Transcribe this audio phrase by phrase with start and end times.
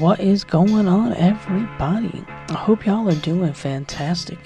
[0.00, 2.24] What is going on, everybody?
[2.48, 4.38] I hope y'all are doing fantastic.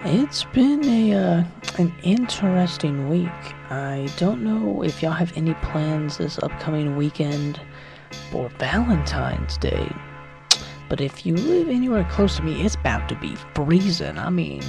[0.00, 1.44] It's been a uh,
[1.76, 3.28] an interesting week.
[3.68, 7.60] I don't know if y'all have any plans this upcoming weekend
[8.30, 9.92] for Valentine's Day,
[10.88, 14.16] but if you live anywhere close to me, it's about to be freezing.
[14.16, 14.62] I mean,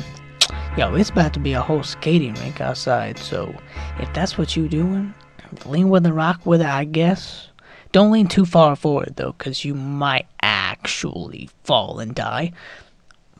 [0.77, 3.17] yo, it's about to be a whole skating rink outside.
[3.17, 3.55] So
[3.97, 5.13] if that's what you're doing,
[5.65, 7.48] lean with the rock with it, I guess.
[7.91, 12.51] Don't lean too far forward though, because you might actually fall and die.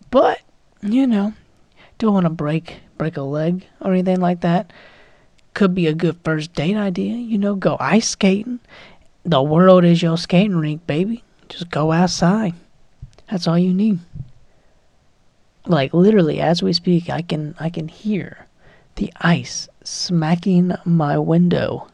[0.10, 0.42] But
[0.82, 1.34] you know,
[1.98, 4.72] don't want to break break a leg or anything like that.
[5.54, 7.16] Could be a good first date idea.
[7.16, 8.60] You know, go ice skating.
[9.24, 11.24] The world is your skating rink, baby.
[11.50, 12.54] Just go outside.
[13.30, 14.00] That's all you need.
[15.66, 18.48] Like literally, as we speak, I can I can hear
[18.96, 21.88] the ice smacking my window.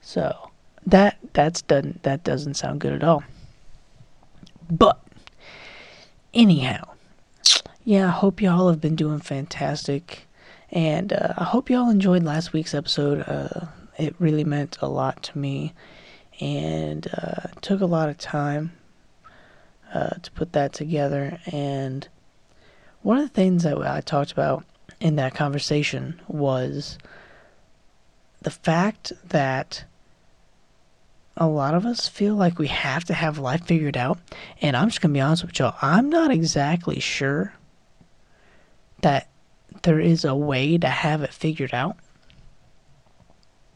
[0.00, 0.47] So
[0.90, 3.22] that that's done that doesn't sound good at all.
[4.70, 5.00] But
[6.34, 6.82] anyhow,
[7.84, 10.26] yeah, I hope y'all have been doing fantastic,
[10.70, 13.20] and uh, I hope y'all enjoyed last week's episode.
[13.26, 13.66] Uh,
[13.98, 15.74] it really meant a lot to me,
[16.40, 18.72] and uh, took a lot of time
[19.92, 21.38] uh, to put that together.
[21.52, 22.08] And
[23.02, 24.64] one of the things that I talked about
[25.00, 26.98] in that conversation was
[28.40, 29.84] the fact that
[31.38, 34.18] a lot of us feel like we have to have life figured out.
[34.60, 37.54] And I'm just going to be honest with y'all, I'm not exactly sure
[39.02, 39.28] that
[39.84, 41.96] there is a way to have it figured out.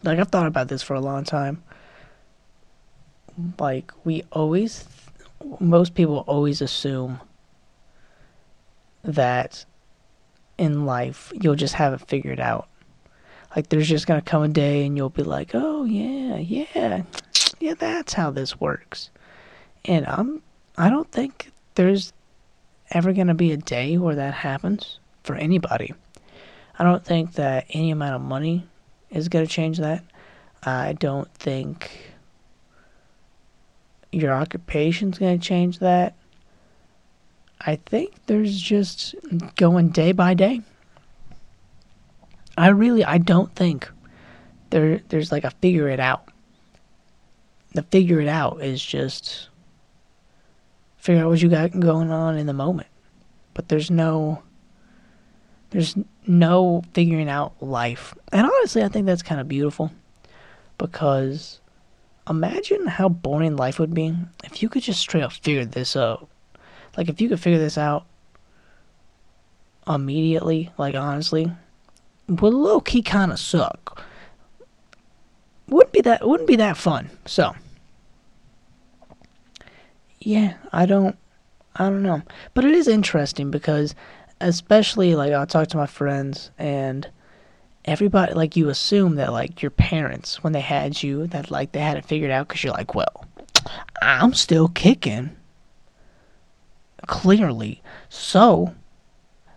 [0.02, 1.62] Like, I've thought about this for a long time.
[3.58, 4.84] Like, we always,
[5.60, 7.20] most people always assume
[9.04, 9.64] that
[10.58, 12.68] in life you'll just have it figured out.
[13.54, 17.02] Like, there's just going to come a day and you'll be like, oh, yeah, yeah,
[17.62, 19.10] yeah, that's how this works.
[19.84, 20.42] And I'm
[20.76, 22.12] I don't think there's
[22.90, 25.94] ever going to be a day where that happens for anybody.
[26.76, 28.66] I don't think that any amount of money
[29.10, 30.02] is going to change that.
[30.64, 32.12] I don't think
[34.10, 36.14] your occupation's going to change that.
[37.60, 39.14] I think there's just
[39.54, 40.62] going day by day.
[42.58, 43.88] I really I don't think
[44.70, 46.31] there there's like a figure it out
[47.74, 49.48] the figure it out is just
[50.96, 52.88] figure out what you got going on in the moment.
[53.54, 54.42] But there's no
[55.70, 55.96] there's
[56.26, 58.14] no figuring out life.
[58.30, 59.90] And honestly, I think that's kind of beautiful
[60.78, 61.60] because
[62.28, 66.28] imagine how boring life would be if you could just straight up figure this out.
[66.96, 68.04] Like if you could figure this out
[69.88, 71.50] immediately, like honestly,
[72.28, 74.02] would low key kind of suck.
[75.68, 77.10] Wouldn't be that wouldn't be that fun.
[77.26, 77.54] So
[80.26, 81.16] yeah, I don't
[81.76, 82.22] I don't know.
[82.54, 83.94] But it is interesting because
[84.40, 87.08] especially like I'll talk to my friends and
[87.84, 91.80] everybody like you assume that like your parents when they had you that like they
[91.80, 93.26] had it figured out cuz you're like, well,
[94.00, 95.30] I'm still kicking.
[97.06, 97.82] Clearly.
[98.08, 98.74] So,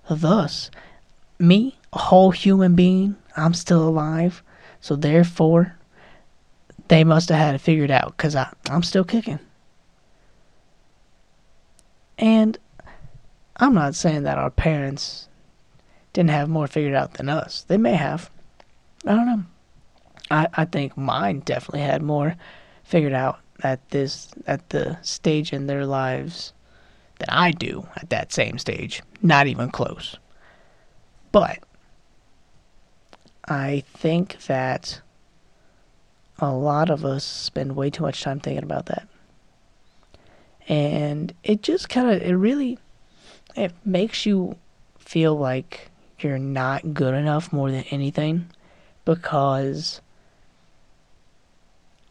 [0.10, 0.72] thus
[1.38, 4.42] me, a whole human being, I'm still alive.
[4.80, 5.76] So therefore,
[6.88, 9.40] they must have had it figured out because I I'm still kicking.
[12.18, 12.58] And
[13.58, 15.28] I'm not saying that our parents
[16.14, 17.66] didn't have more figured out than us.
[17.68, 18.30] They may have.
[19.06, 19.44] I don't know.
[20.32, 22.36] I, I think mine definitely had more
[22.84, 26.54] figured out at this at the stage in their lives
[27.20, 29.02] than I do at that same stage.
[29.22, 30.18] Not even close.
[31.32, 31.60] But
[33.48, 35.02] I think that
[36.40, 39.08] a lot of us spend way too much time thinking about that
[40.68, 42.80] and it just kind of it really
[43.56, 44.56] it makes you
[44.98, 45.90] feel like
[46.20, 48.50] you're not good enough more than anything
[49.04, 50.02] because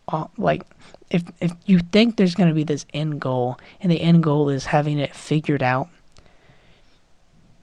[0.09, 0.63] uh, like
[1.11, 4.49] if if you think there's going to be this end goal and the end goal
[4.49, 5.89] is having it figured out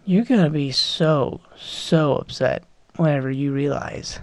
[0.06, 2.64] you're going to be so so upset
[2.98, 4.20] whenever you realize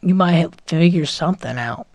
[0.00, 1.86] you might figure something out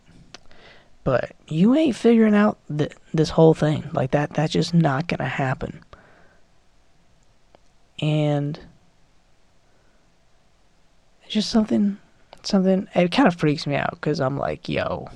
[1.04, 4.34] but you ain't figuring out th- this whole thing like that.
[4.34, 5.84] That's just not gonna happen.
[8.00, 8.60] And
[11.24, 11.98] it's just something,
[12.44, 12.88] something.
[12.96, 15.08] It kind of freaks me out because I'm like, yo,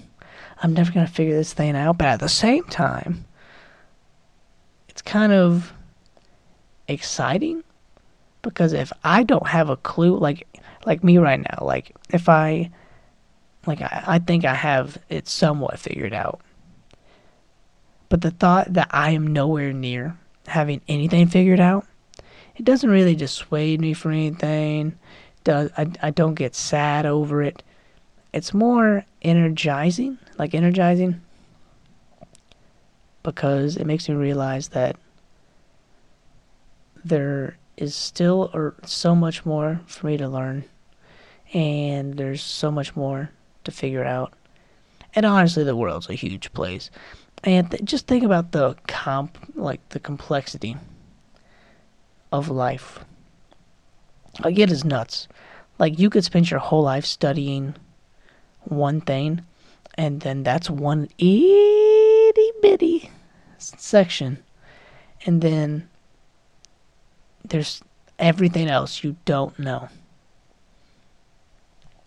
[0.61, 1.97] I'm never gonna figure this thing out.
[1.97, 3.25] But at the same time,
[4.89, 5.73] it's kind of
[6.87, 7.63] exciting
[8.41, 10.47] because if I don't have a clue, like
[10.85, 12.71] like me right now, like if I
[13.65, 16.41] like I, I think I have it somewhat figured out.
[18.09, 20.17] But the thought that I am nowhere near
[20.47, 21.85] having anything figured out,
[22.56, 24.97] it doesn't really dissuade me from anything.
[25.44, 27.63] Does I, I don't get sad over it.
[28.33, 31.21] It's more energizing, like energizing,
[33.23, 34.97] because it makes me realize that
[37.03, 40.65] there is still so much more for me to learn
[41.53, 43.29] and there's so much more
[43.65, 44.33] to figure out.
[45.13, 46.89] And honestly the world's a huge place.
[47.44, 50.77] And th- just think about the comp like the complexity
[52.31, 53.00] of life.
[54.44, 55.27] Like it is nuts.
[55.77, 57.75] Like you could spend your whole life studying
[58.63, 59.41] one thing
[59.95, 63.09] and then that's one itty bitty
[63.57, 64.44] section.
[65.25, 65.89] And then
[67.44, 67.81] there's
[68.19, 69.89] everything else you don't know.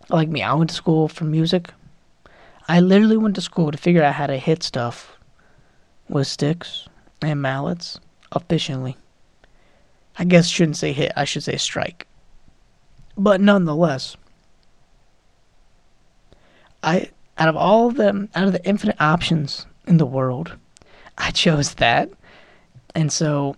[0.09, 1.71] Like me, I went to school for music.
[2.67, 5.17] I literally went to school to figure out how to hit stuff
[6.07, 6.87] with sticks
[7.21, 7.99] and mallets
[8.35, 8.97] efficiently.
[10.17, 12.07] I guess shouldn't say hit, I should say strike.
[13.17, 14.17] But nonetheless,
[16.83, 20.55] I out of all of them, out of the infinite options in the world,
[21.17, 22.09] I chose that.
[22.95, 23.55] And so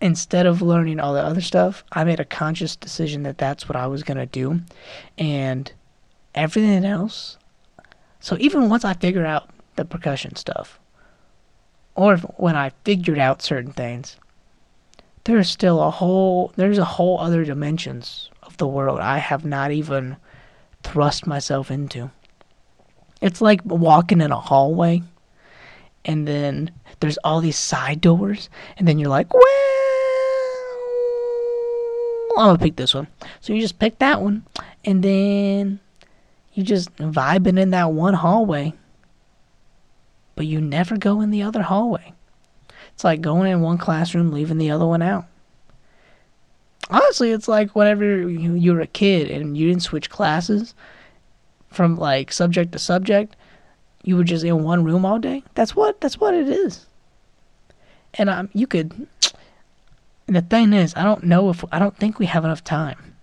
[0.00, 3.76] instead of learning all the other stuff, I made a conscious decision that that's what
[3.76, 4.60] I was going to do.
[5.18, 5.70] And
[6.34, 7.36] everything else,
[8.20, 10.78] so even once I figured out the percussion stuff,
[11.94, 14.16] or when I figured out certain things,
[15.24, 19.70] there's still a whole, there's a whole other dimensions of the world I have not
[19.70, 20.16] even
[20.82, 22.10] thrust myself into.
[23.20, 25.02] It's like walking in a hallway
[26.06, 26.70] and then
[27.00, 28.48] there's all these side doors
[28.78, 29.42] and then you're like, well,
[32.40, 33.06] I'm gonna pick this one.
[33.40, 34.46] So you just pick that one,
[34.84, 35.78] and then
[36.54, 38.72] you just vibing in that one hallway,
[40.36, 42.14] but you never go in the other hallway.
[42.94, 45.26] It's like going in one classroom, leaving the other one out.
[46.88, 50.74] Honestly, it's like whenever you, were a kid and you didn't switch classes
[51.68, 53.36] from like subject to subject,
[54.02, 55.44] you were just in one room all day.
[55.54, 56.86] That's what that's what it is.
[58.14, 59.06] And um, you could
[60.30, 63.16] and the thing is, I don't know if I don't think we have enough time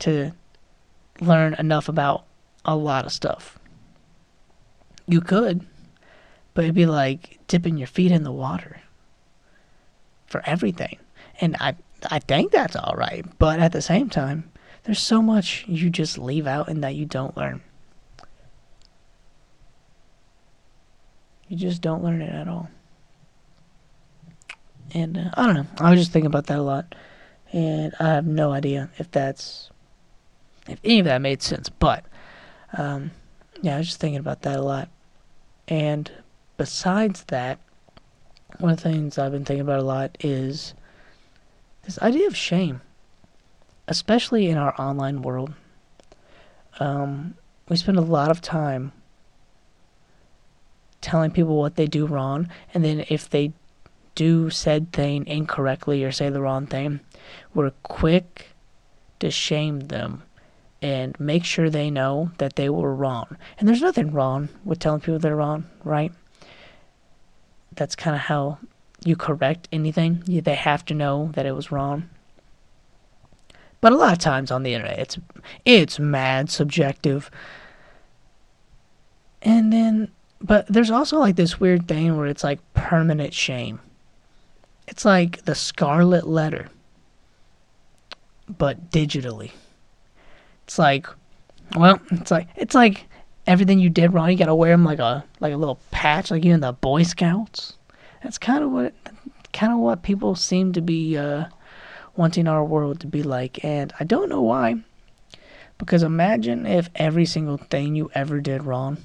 [0.00, 0.32] to
[1.18, 2.26] learn enough about
[2.62, 3.58] a lot of stuff.
[5.06, 5.66] You could,
[6.52, 8.82] but it'd be like dipping your feet in the water
[10.26, 10.98] for everything.
[11.40, 11.74] And I
[12.10, 14.52] I think that's all right, but at the same time,
[14.82, 17.62] there's so much you just leave out and that you don't learn.
[21.48, 22.68] You just don't learn it at all.
[24.94, 25.66] And uh, I don't know.
[25.78, 26.94] I was just thinking about that a lot.
[27.52, 29.70] And I have no idea if that's.
[30.68, 31.68] If any of that made sense.
[31.68, 32.04] But,
[32.76, 33.10] um,
[33.62, 34.90] yeah, I was just thinking about that a lot.
[35.66, 36.10] And
[36.56, 37.58] besides that,
[38.58, 40.74] one of the things I've been thinking about a lot is
[41.82, 42.82] this idea of shame,
[43.86, 45.54] especially in our online world.
[46.80, 47.34] Um,
[47.68, 48.92] we spend a lot of time
[51.00, 53.52] telling people what they do wrong, and then if they
[54.18, 56.98] do said thing incorrectly or say the wrong thing,
[57.54, 58.48] we're quick
[59.20, 60.24] to shame them
[60.82, 63.36] and make sure they know that they were wrong.
[63.58, 66.12] And there's nothing wrong with telling people they're wrong, right?
[67.76, 68.58] That's kind of how
[69.04, 70.24] you correct anything.
[70.26, 72.10] They have to know that it was wrong.
[73.80, 75.18] But a lot of times on the internet, it's
[75.64, 77.30] it's mad subjective.
[79.42, 80.10] And then,
[80.40, 83.78] but there's also like this weird thing where it's like permanent shame.
[84.88, 86.68] It's like the Scarlet Letter,
[88.48, 89.52] but digitally.
[90.64, 91.06] It's like,
[91.76, 93.04] well, it's like it's like
[93.46, 94.30] everything you did wrong.
[94.30, 97.02] You gotta wear them like a like a little patch, like you in the Boy
[97.02, 97.74] Scouts.
[98.22, 98.94] That's kind of what
[99.52, 101.44] kind of what people seem to be uh,
[102.16, 104.76] wanting our world to be like, and I don't know why.
[105.76, 108.96] Because imagine if every single thing you ever did wrong.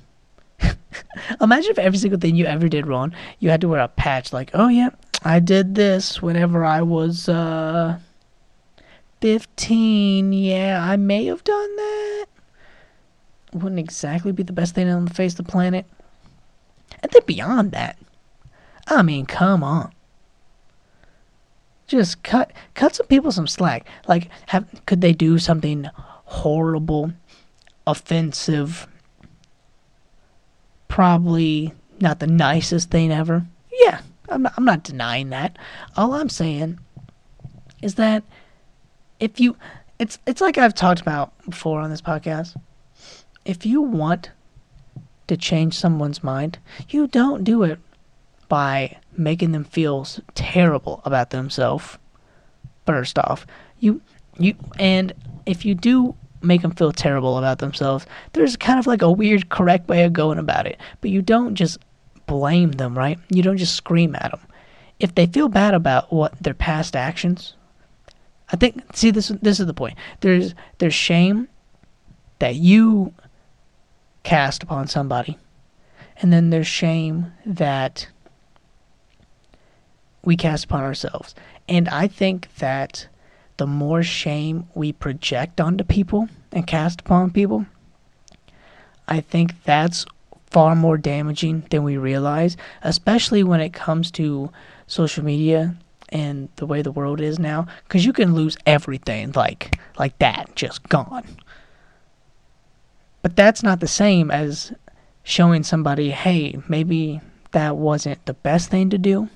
[1.42, 4.32] imagine if every single thing you ever did wrong, you had to wear a patch
[4.32, 4.90] like, oh yeah,
[5.26, 8.00] I did this whenever I was uh
[9.22, 10.34] 15.
[10.34, 12.26] Yeah, I may have done that.
[13.54, 15.86] Wouldn't exactly be the best thing on the face of the planet.
[17.02, 17.98] And then beyond that,
[18.88, 19.94] I mean, come on.
[21.88, 23.88] Just cut cut some people some slack.
[24.08, 27.14] Like have could they do something horrible,
[27.88, 28.88] offensive,
[30.90, 33.46] probably not the nicest thing ever?
[33.72, 34.02] Yeah,
[34.34, 35.58] I'm not, I'm not denying that.
[35.96, 36.80] All I'm saying
[37.82, 38.24] is that
[39.20, 39.56] if you
[40.00, 42.56] it's it's like I've talked about before on this podcast.
[43.46, 44.32] If you want
[45.28, 46.60] to change someone's mind,
[46.90, 47.80] you don't do it
[48.48, 51.98] by making them feel terrible about themselves.
[52.86, 53.46] First off,
[53.80, 54.02] you
[54.38, 55.14] you and
[55.46, 59.50] if you do make them feel terrible about themselves, there's kind of like a weird
[59.50, 60.80] correct way of going about it.
[61.00, 61.78] But you don't just
[62.34, 63.20] blame them, right?
[63.30, 64.42] You don't just scream at them.
[65.00, 67.54] If they feel bad about what their past actions,
[68.52, 69.98] I think see this this is the point.
[70.22, 71.48] There's there's shame
[72.40, 73.14] that you
[74.24, 75.38] cast upon somebody.
[76.18, 78.08] And then there's shame that
[80.24, 81.36] we cast upon ourselves.
[81.70, 83.08] And I think that
[83.58, 87.66] the more shame we project onto people and cast upon people,
[89.08, 90.06] I think that's
[90.54, 94.52] far more damaging than we realize, especially when it comes to
[94.88, 95.76] social media
[96.10, 100.56] and the way the world is now because you can lose everything like like that
[100.56, 101.26] just gone.
[103.24, 104.72] But that's not the same as
[105.24, 107.20] showing somebody hey maybe
[107.52, 109.30] that wasn't the best thing to do.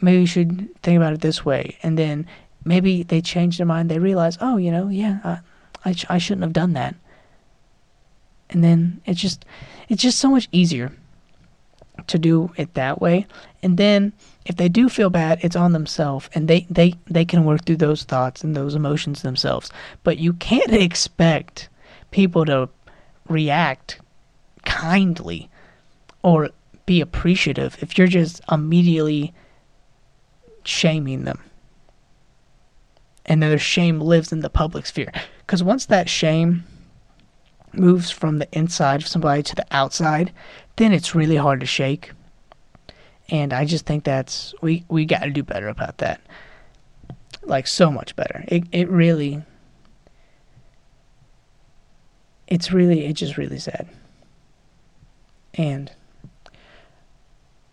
[0.00, 1.78] Maybe you should think about it this way.
[1.82, 2.26] And then
[2.64, 5.38] maybe they change their mind they realize oh you know yeah I,
[5.84, 6.96] I, sh- I shouldn't have done that
[8.50, 9.44] and then it's just
[9.88, 10.92] it's just so much easier
[12.06, 13.26] to do it that way
[13.62, 14.12] and then
[14.46, 17.76] if they do feel bad it's on themselves and they they they can work through
[17.76, 19.70] those thoughts and those emotions themselves
[20.02, 21.68] but you can't expect
[22.10, 22.68] people to
[23.28, 24.00] react
[24.64, 25.48] kindly
[26.22, 26.50] or
[26.86, 29.32] be appreciative if you're just immediately
[30.64, 31.40] shaming them.
[33.26, 35.12] And then their shame lives in the public sphere.
[35.38, 36.64] Because once that shame
[37.78, 40.32] moves from the inside of somebody to the outside,
[40.76, 42.12] then it's really hard to shake.
[43.28, 46.20] And I just think that's we we got to do better about that.
[47.42, 48.44] Like so much better.
[48.48, 49.42] It it really
[52.46, 53.88] it's really it's just really sad.
[55.54, 55.90] And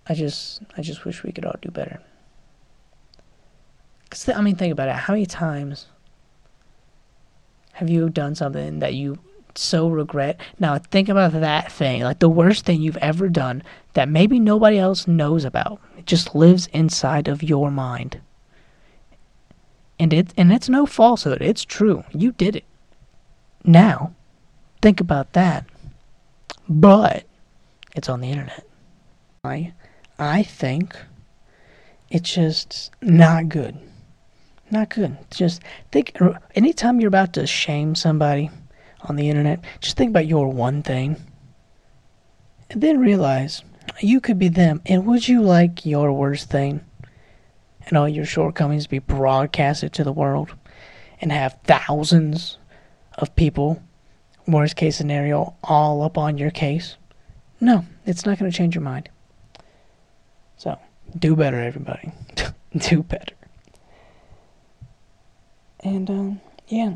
[0.08, 2.02] I just I just wish we could all do better.
[4.10, 4.96] Cause I mean, think about it.
[4.96, 5.88] How many times
[7.74, 9.18] have you done something that you
[9.58, 10.40] so regret?
[10.60, 14.78] Now think about that thing, like the worst thing you've ever done that maybe nobody
[14.78, 15.82] else knows about.
[15.98, 18.22] It just lives inside of your mind.
[20.00, 21.42] And it and it's no falsehood.
[21.42, 22.04] It's true.
[22.12, 22.66] You did it.
[23.64, 24.14] Now,
[24.82, 25.66] think about that.
[26.68, 27.26] But
[27.96, 28.66] it's on the internet.
[29.44, 29.74] I
[30.18, 30.98] I think
[32.10, 33.78] it's just not good
[34.72, 35.18] not good.
[35.32, 36.18] Just think,
[36.56, 38.50] anytime you're about to shame somebody
[39.04, 41.16] on the internet, just think about your one thing.
[42.70, 43.64] And then realize
[44.00, 44.82] you could be them.
[44.86, 46.82] And would you like your worst thing
[47.86, 50.54] and all your shortcomings be broadcasted to the world
[51.20, 52.58] and have thousands
[53.16, 53.82] of people,
[54.48, 56.96] worst case scenario, all up on your case?
[57.60, 59.10] No, it's not going to change your mind.
[60.58, 60.80] So,
[61.18, 62.12] do better, everybody.
[62.78, 63.36] do better.
[65.84, 66.96] And um, yeah,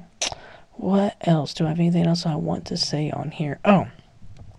[0.77, 1.53] what else?
[1.53, 3.59] Do I have anything else I want to say on here?
[3.65, 3.87] Oh,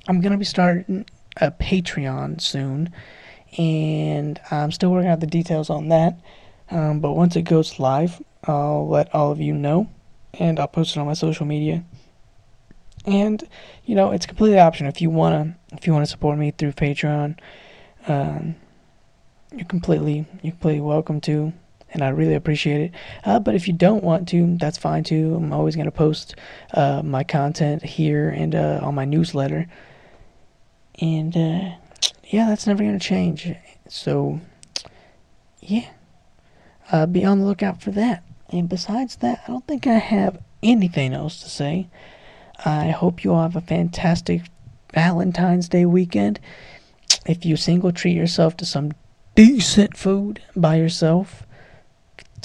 [0.09, 1.07] I'm gonna be starting
[1.37, 2.91] a Patreon soon,
[3.59, 6.19] and I'm still working out the details on that.
[6.71, 9.89] Um, but once it goes live, I'll let all of you know,
[10.35, 11.85] and I'll post it on my social media.
[13.05, 13.43] And
[13.85, 17.39] you know, it's completely optional if you wanna if you wanna support me through Patreon.
[18.09, 18.57] Um,
[19.53, 21.53] you're completely you're completely welcome to
[21.97, 22.93] and I really appreciate it.
[23.25, 25.35] Uh, but if you don't want to, that's fine too.
[25.35, 26.37] I'm always going to post
[26.75, 29.67] uh, my content here and uh, on my newsletter.
[31.00, 31.71] And uh,
[32.25, 33.50] yeah, that's never going to change.
[33.88, 34.41] So,
[35.61, 35.88] yeah,
[36.93, 38.23] uh, be on the lookout for that.
[38.50, 41.88] And besides that, I don't think I have anything else to say.
[42.62, 44.43] I hope you all have a fantastic
[44.93, 46.41] Valentine's Day weekend.
[47.25, 48.93] If you single, treat yourself to some
[49.35, 51.47] decent food by yourself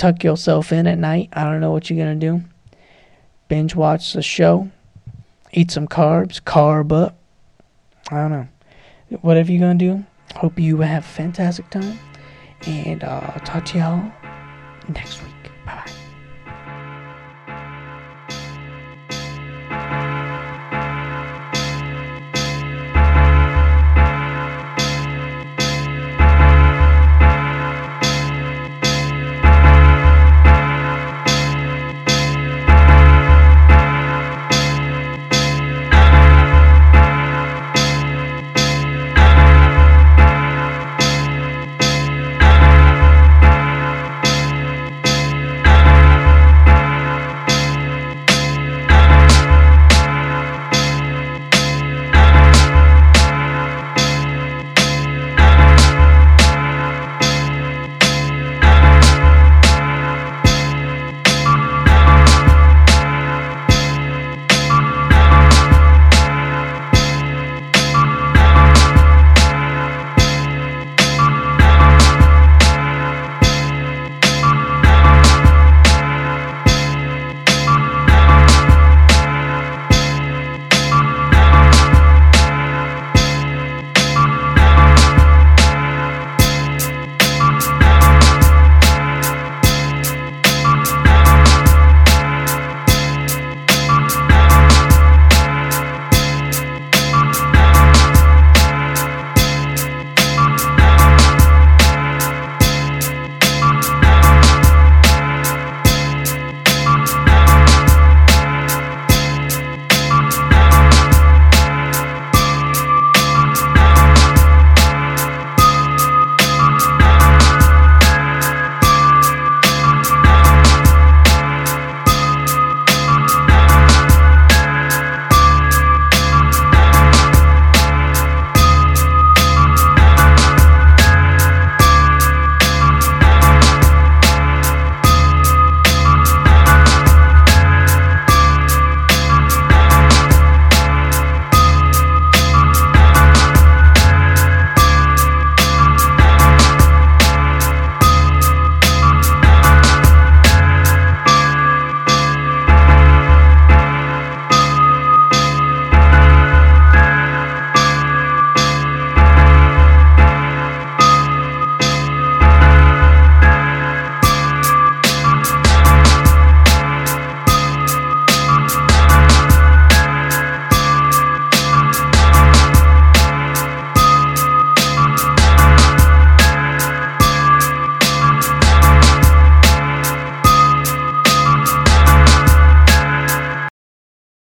[0.02, 1.30] tuck yourself in at night.
[1.34, 2.44] I don't know what you're going to do.
[3.48, 4.72] Binge watch the show.
[5.54, 6.42] Eat some carbs.
[6.42, 7.18] Carb up.
[8.10, 8.48] I don't know.
[9.22, 10.06] Whatever you're going to do,
[10.36, 12.00] hope you have a fantastic time.
[12.66, 14.12] And I'll talk to y'all
[14.90, 15.52] next week.
[15.66, 16.01] Bye bye.